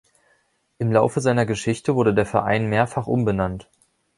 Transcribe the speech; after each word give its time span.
Im 0.79 0.91
Laufe 0.91 1.21
seiner 1.21 1.45
Geschichte 1.45 1.93
wurde 1.93 2.15
der 2.15 2.25
Verein 2.25 2.67
mehrfach 2.67 3.05
umbenannt. 3.05 3.69